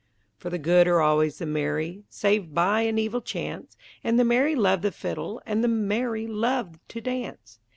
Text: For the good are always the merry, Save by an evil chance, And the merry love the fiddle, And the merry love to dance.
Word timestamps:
For 0.35 0.49
the 0.49 0.57
good 0.57 0.87
are 0.87 0.99
always 0.99 1.37
the 1.37 1.45
merry, 1.45 2.05
Save 2.09 2.55
by 2.55 2.81
an 2.81 2.97
evil 2.97 3.21
chance, 3.21 3.77
And 4.03 4.19
the 4.19 4.25
merry 4.25 4.55
love 4.55 4.81
the 4.81 4.89
fiddle, 4.91 5.43
And 5.45 5.63
the 5.63 5.67
merry 5.67 6.25
love 6.25 6.79
to 6.87 7.01
dance. 7.01 7.59